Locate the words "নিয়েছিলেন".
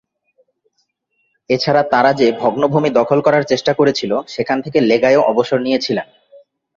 5.59-6.07